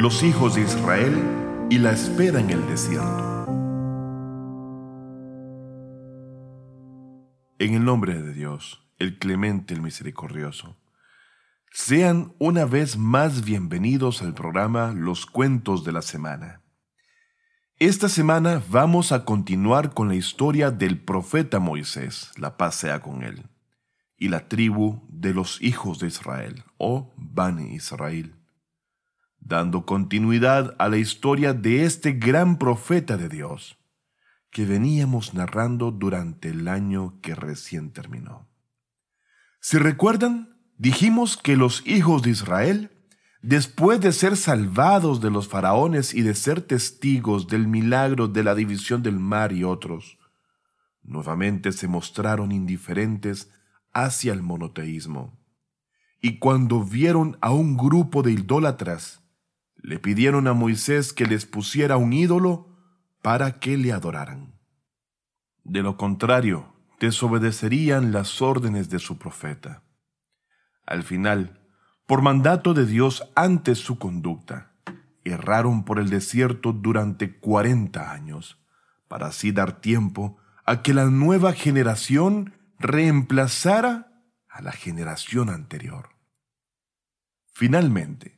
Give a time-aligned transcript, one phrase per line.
[0.00, 3.46] los hijos de Israel y la espera en el desierto.
[7.58, 10.76] En el nombre de Dios, el clemente, el misericordioso,
[11.72, 16.60] sean una vez más bienvenidos al programa Los Cuentos de la Semana.
[17.78, 23.22] Esta semana vamos a continuar con la historia del profeta Moisés, la paz sea con
[23.22, 23.48] él,
[24.18, 28.35] y la tribu de los hijos de Israel, o Bani Israel,
[29.46, 33.78] dando continuidad a la historia de este gran profeta de Dios,
[34.50, 38.48] que veníamos narrando durante el año que recién terminó.
[39.60, 42.90] Si recuerdan, dijimos que los hijos de Israel
[43.46, 48.56] después de ser salvados de los faraones y de ser testigos del milagro de la
[48.56, 50.18] división del mar y otros,
[51.04, 53.52] nuevamente se mostraron indiferentes
[53.92, 55.38] hacia el monoteísmo.
[56.20, 59.22] Y cuando vieron a un grupo de idólatras,
[59.76, 62.68] le pidieron a Moisés que les pusiera un ídolo
[63.22, 64.54] para que le adoraran.
[65.64, 69.82] De lo contrario, desobedecerían las órdenes de su profeta.
[70.86, 71.60] Al final,
[72.06, 74.72] por mandato de Dios ante su conducta.
[75.24, 78.64] Erraron por el desierto durante cuarenta años,
[79.08, 86.10] para así dar tiempo a que la nueva generación reemplazara a la generación anterior.
[87.52, 88.35] Finalmente,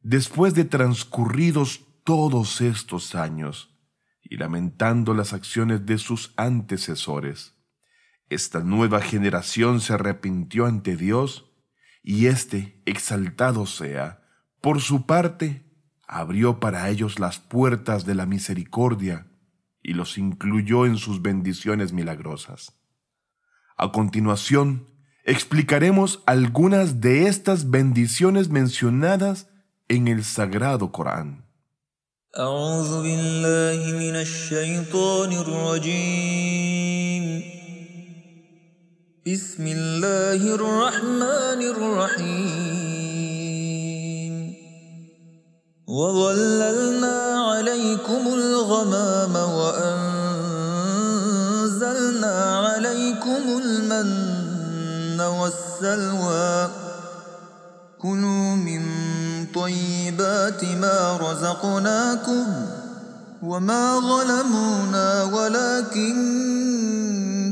[0.00, 3.78] después de transcurridos todos estos años,
[4.22, 7.56] y lamentando las acciones de sus antecesores,
[8.28, 11.50] esta nueva generación se arrepintió ante Dios
[12.02, 14.22] y éste, exaltado sea,
[14.60, 15.66] por su parte,
[16.06, 19.26] abrió para ellos las puertas de la misericordia
[19.82, 22.76] y los incluyó en sus bendiciones milagrosas.
[23.76, 24.86] A continuación,
[25.24, 29.48] explicaremos algunas de estas bendiciones mencionadas
[29.90, 31.28] en el Sagrado Corán.
[45.90, 47.18] وظللنا
[47.50, 50.26] عليكم الغمام وأنزلنا
[52.66, 56.70] عليكم المن والسلوى.
[57.98, 58.39] كلوا
[59.53, 62.45] طيبات ما رزقناكم
[63.41, 66.15] وما ظلمونا ولكن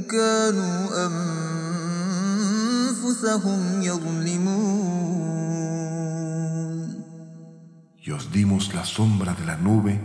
[0.09, 1.43] كانوا أم
[8.05, 10.01] Y os dimos la sombra de la nube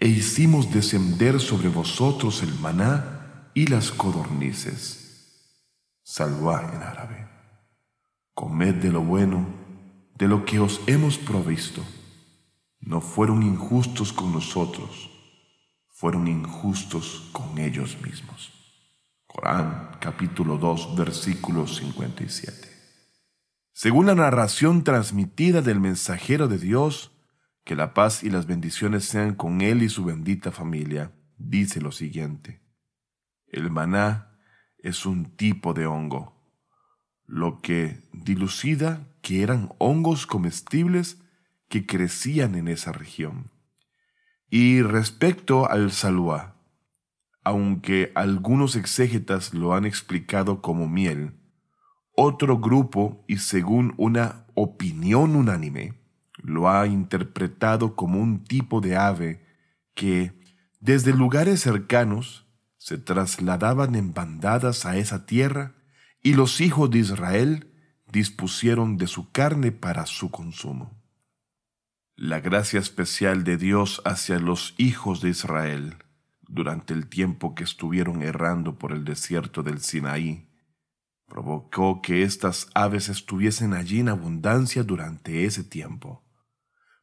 [0.00, 5.54] e hicimos descender sobre vosotros el maná y las codornices.
[6.02, 7.28] Salvá en árabe.
[8.34, 9.46] Comed de lo bueno,
[10.15, 11.83] de lo que os hemos provisto.
[12.79, 15.09] No fueron injustos con nosotros,
[15.89, 18.51] fueron injustos con ellos mismos.
[19.25, 22.69] Corán capítulo 2 versículo 57.
[23.71, 27.11] Según la narración transmitida del mensajero de Dios,
[27.63, 31.91] que la paz y las bendiciones sean con él y su bendita familia, dice lo
[31.91, 32.61] siguiente.
[33.47, 34.37] El maná
[34.77, 36.35] es un tipo de hongo,
[37.25, 41.17] lo que dilucida que eran hongos comestibles
[41.69, 43.49] que crecían en esa región.
[44.49, 46.57] Y respecto al saluá,
[47.43, 51.33] aunque algunos exégetas lo han explicado como miel,
[52.15, 55.93] otro grupo, y según una opinión unánime,
[56.37, 59.43] lo ha interpretado como un tipo de ave
[59.95, 60.33] que,
[60.79, 62.45] desde lugares cercanos,
[62.77, 65.75] se trasladaban en bandadas a esa tierra
[66.21, 67.72] y los hijos de Israel
[68.13, 70.93] dispusieron de su carne para su consumo.
[72.15, 75.97] La gracia especial de Dios hacia los hijos de Israel
[76.47, 80.47] durante el tiempo que estuvieron errando por el desierto del Sinaí,
[81.25, 86.23] provocó que estas aves estuviesen allí en abundancia durante ese tiempo,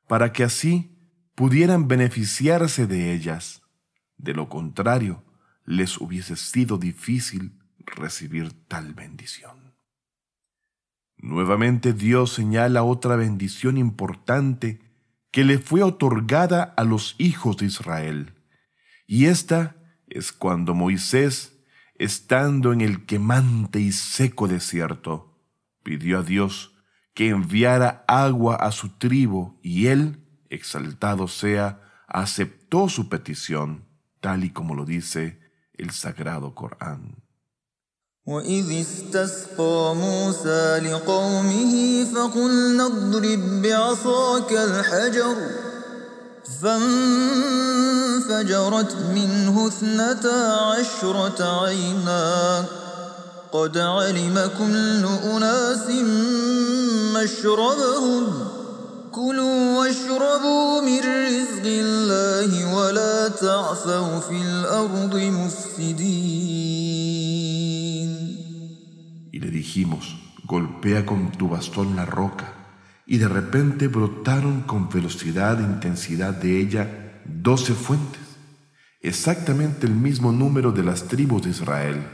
[0.06, 0.96] para que así
[1.34, 3.62] pudieran beneficiarse de ellas.
[4.16, 5.24] De lo contrario,
[5.64, 9.69] les hubiese sido difícil recibir tal bendición.
[11.22, 14.80] Nuevamente Dios señala otra bendición importante
[15.30, 18.34] que le fue otorgada a los hijos de Israel
[19.12, 19.74] y esta
[20.06, 21.64] es cuando Moisés,
[21.96, 25.36] estando en el quemante y seco desierto,
[25.82, 26.76] pidió a Dios
[27.12, 33.88] que enviara agua a su tribu y él, exaltado sea, aceptó su petición,
[34.20, 35.40] tal y como lo dice
[35.74, 37.24] el Sagrado Corán.
[48.22, 52.64] فانفجرت منه اثنتا عشرة عينا
[53.52, 55.86] قد علم كل أناس
[57.16, 58.24] مشربهم
[59.12, 66.89] كلوا واشربوا من رزق الله ولا تعثوا في الأرض مفسدين
[69.50, 72.54] dijimos, golpea con tu bastón la roca
[73.06, 78.22] y de repente brotaron con velocidad e intensidad de ella doce fuentes,
[79.00, 82.06] exactamente el mismo número de las tribus de Israel.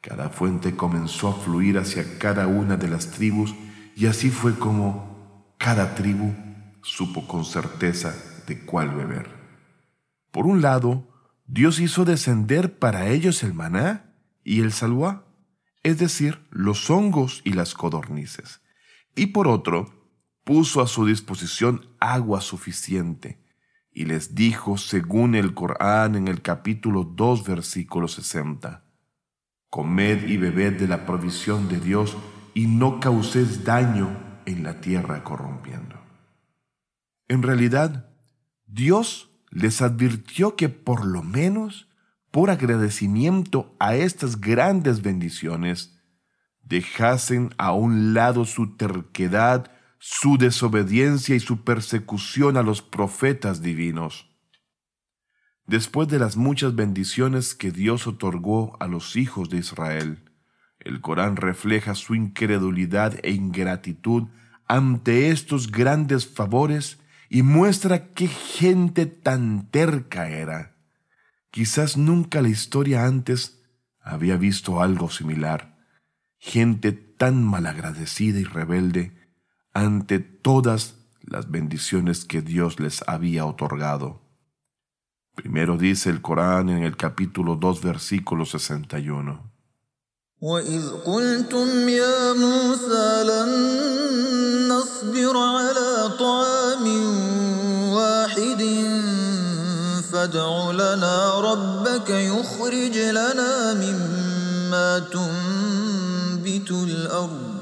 [0.00, 3.54] Cada fuente comenzó a fluir hacia cada una de las tribus
[3.96, 6.34] y así fue como cada tribu
[6.82, 8.14] supo con certeza
[8.46, 9.28] de cuál beber.
[10.30, 11.08] Por un lado,
[11.46, 14.14] Dios hizo descender para ellos el maná
[14.44, 15.24] y el salwá,
[15.82, 18.60] es decir, los hongos y las codornices.
[19.14, 19.98] Y por otro,
[20.44, 23.38] puso a su disposición agua suficiente
[23.92, 28.84] y les dijo, según el Corán en el capítulo 2, versículo 60,
[29.70, 32.16] Comed y bebed de la provisión de Dios
[32.54, 35.96] y no causéis daño en la tierra corrompiendo.
[37.28, 38.08] En realidad,
[38.66, 41.87] Dios les advirtió que por lo menos
[42.30, 45.98] por agradecimiento a estas grandes bendiciones,
[46.62, 54.30] dejasen a un lado su terquedad su desobediencia y su persecución a los profetas divinos.
[55.66, 60.24] Después de las muchas bendiciones que Dios otorgó a los hijos de Israel,
[60.78, 64.28] el Corán refleja su incredulidad e ingratitud
[64.66, 66.98] ante estos grandes favores
[67.28, 70.77] y muestra qué gente tan terca era.
[71.51, 73.61] Quizás nunca la historia antes
[73.99, 75.77] había visto algo similar.
[76.37, 79.15] Gente tan malagradecida y rebelde
[79.73, 84.21] ante todas las bendiciones que Dios les había otorgado.
[85.35, 89.53] Primero dice el Corán en el capítulo 2, versículo 61.
[90.43, 93.51] وإذ قلتم يا موسى لن
[94.67, 96.85] نصبر على طعام
[97.93, 98.61] واحد
[100.28, 107.54] فادع لنا ربك يخرج لنا مما تنبت الأرض.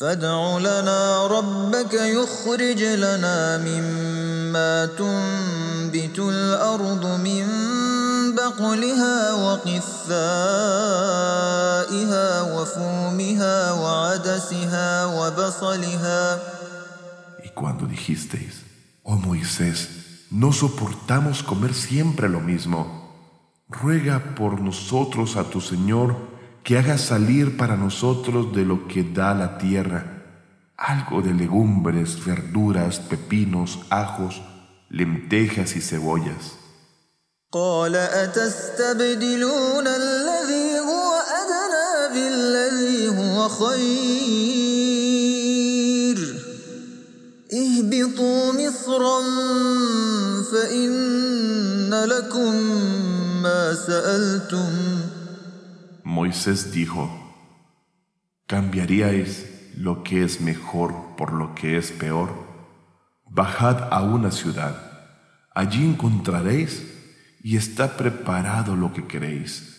[0.00, 7.46] فادع لنا ربك يخرج لنا مما تنبت الأرض من
[8.34, 9.92] بقلها وقثائها
[12.42, 16.38] وفومها وعدسها وبصلها.
[17.44, 18.54] Y cuando dijisteis,
[19.04, 19.97] oh Moisés,
[20.30, 23.14] no soportamos comer siempre lo mismo,
[23.68, 26.16] ruega por nosotros a tu Señor
[26.62, 30.18] que haga salir para nosotros de lo que da la tierra
[30.78, 34.40] algo de legumbres, verduras, pepinos, ajos,
[34.88, 36.52] lentejas y cebollas.
[56.04, 57.10] Moisés dijo,
[58.46, 59.46] ¿cambiaríais
[59.76, 62.30] lo que es mejor por lo que es peor?
[63.26, 64.74] Bajad a una ciudad,
[65.54, 66.82] allí encontraréis
[67.42, 69.78] y está preparado lo que queréis.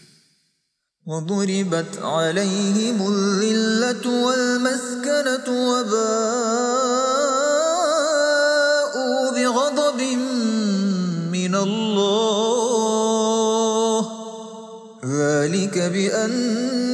[15.05, 16.87] ذلك بأنهم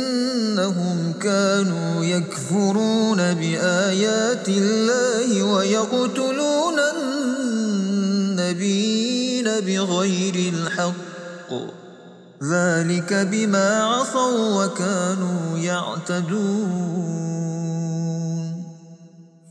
[1.22, 11.54] كانوا يكفرون بآيات الله ويقتلون النبيين بغير الحق.
[12.44, 17.16] ذلك بما عصوا وكانوا يعتدون.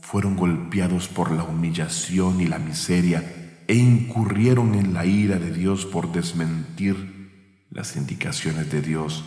[0.01, 5.85] Fueron golpeados por la humillación y la miseria e incurrieron en la ira de Dios
[5.85, 9.23] por desmentir las indicaciones de Dios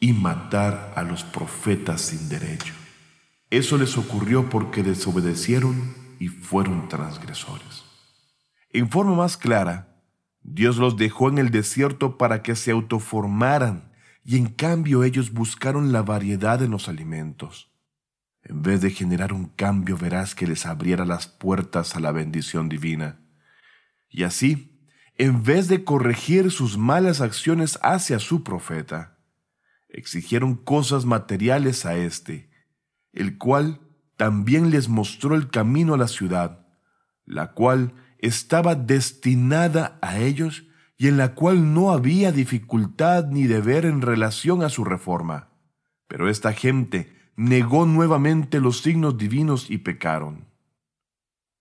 [0.00, 2.74] y matar a los profetas sin derecho.
[3.50, 7.84] Eso les ocurrió porque desobedecieron y fueron transgresores.
[8.70, 10.02] En forma más clara,
[10.42, 13.92] Dios los dejó en el desierto para que se autoformaran
[14.24, 17.70] y en cambio ellos buscaron la variedad en los alimentos.
[18.42, 22.68] En vez de generar un cambio verás que les abriera las puertas a la bendición
[22.68, 23.21] divina.
[24.12, 24.78] Y así,
[25.16, 29.18] en vez de corregir sus malas acciones hacia su profeta,
[29.88, 32.50] exigieron cosas materiales a éste,
[33.12, 33.80] el cual
[34.16, 36.66] también les mostró el camino a la ciudad,
[37.24, 40.64] la cual estaba destinada a ellos
[40.96, 45.48] y en la cual no había dificultad ni deber en relación a su reforma.
[46.06, 50.46] Pero esta gente negó nuevamente los signos divinos y pecaron.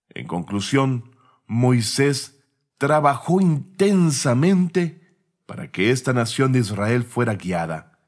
[0.10, 1.15] En conclusión,
[1.48, 2.40] Moisés
[2.82, 8.00] trabajó intensamente para que esta nación de Israel fuera guiada,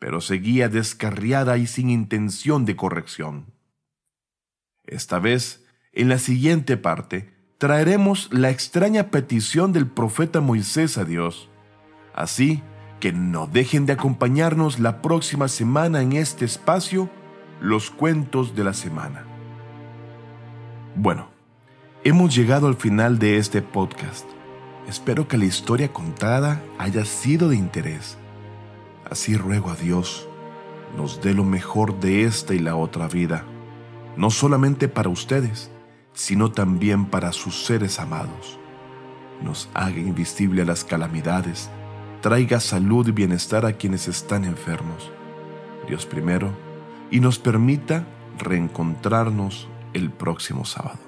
[0.00, 3.54] pero seguía descarriada y sin intención de corrección.
[4.84, 11.48] Esta vez, en la siguiente parte, traeremos la extraña petición del profeta Moisés a Dios.
[12.12, 12.60] Así
[12.98, 17.08] que no dejen de acompañarnos la próxima semana en este espacio,
[17.60, 19.24] los cuentos de la semana.
[20.96, 21.37] Bueno,
[22.08, 24.26] hemos llegado al final de este podcast.
[24.88, 28.16] Espero que la historia contada haya sido de interés.
[29.10, 30.26] Así ruego a Dios
[30.96, 33.44] nos dé lo mejor de esta y la otra vida,
[34.16, 35.70] no solamente para ustedes,
[36.14, 38.58] sino también para sus seres amados.
[39.42, 41.68] Nos haga invisible a las calamidades,
[42.22, 45.12] traiga salud y bienestar a quienes están enfermos.
[45.86, 46.52] Dios primero,
[47.10, 48.06] y nos permita
[48.38, 51.07] reencontrarnos el próximo sábado.